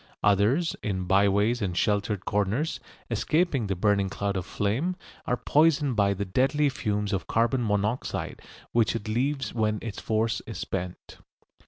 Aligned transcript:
Others, 0.23 0.75
in 0.81 1.03
byways 1.03 1.61
and 1.61 1.77
sheltered 1.77 2.25
corners, 2.25 2.79
escaping 3.11 3.67
the 3.67 3.75
burning 3.75 4.09
cloud 4.09 4.35
of 4.35 4.47
flame, 4.47 4.95
are 5.27 5.37
poisoned 5.37 5.95
by 5.95 6.15
the 6.15 6.25
deadly 6.25 6.69
fumes 6.69 7.13
of 7.13 7.27
carbon 7.27 7.63
monoxide 7.63 8.41
which 8.71 8.95
it 8.95 9.07
leaves 9.07 9.53
when 9.53 9.77
its 9.83 9.99
force 10.01 10.41
is 10.47 10.57
spent. 10.57 11.19